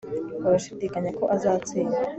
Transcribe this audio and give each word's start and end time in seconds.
urashidikanya 0.45 1.11
ko 1.17 1.23
azatsinda 1.35 1.97